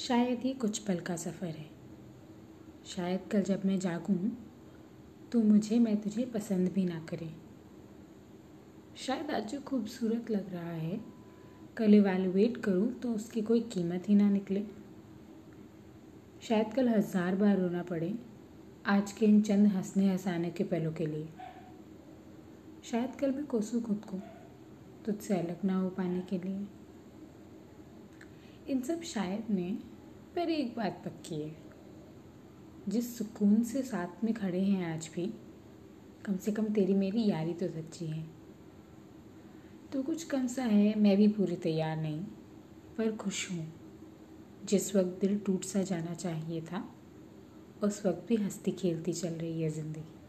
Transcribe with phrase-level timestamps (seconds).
[0.00, 1.68] शायद ही कुछ पल का सफ़र है।
[2.86, 4.28] शायद कल जब मैं जागूं
[5.32, 7.34] तो मुझे, मैं तुझे पसंद भी ना करें।
[8.98, 11.00] शायद आज जो खूबसूरत लग रहा है,
[11.76, 14.64] कल इवेलुएट करूँ तो उसकी कोई कीमत ही ना निकले।
[16.42, 18.14] शायद कल हज़ार बार रोना पड़े,
[18.86, 21.28] आज के इन चंद हंसने हंसाने के पलों के लिए।
[22.84, 24.20] शायद कल मैं कोसूँ खुद को,
[25.06, 26.66] तुझसे अलग ना हो पाने के लिए।
[28.70, 29.78] इन सब शायद ने
[30.36, 31.56] पर एक बात पक्की है।
[32.88, 35.34] जिस सुकून से साथ में खड़े हैं आज भी,
[36.24, 38.26] कम से कम तेरी मेरी यारी तो सच्ची है।
[39.92, 42.20] तो कुछ कम सा है, मैं भी पूरी तैयार नहीं,
[42.98, 43.72] पर खुश हूँ।
[44.64, 46.94] जिस वक्त दिल टूट सा जाना चाहिए था,
[47.82, 50.19] उस वक्त भी हंसती खेलती चल रही है ज़िंदगी।